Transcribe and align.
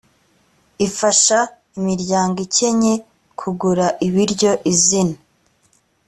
ifasha 0.87 1.39
imiryango 1.79 2.37
ikennye 2.45 2.93
kugura 3.39 3.87
ibiryo 4.07 4.51
izina 4.71 5.15